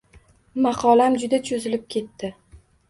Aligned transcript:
Maqolam 0.67 1.21
juda 1.25 1.41
cho’zilib 1.51 1.87
ketdi 1.97 2.35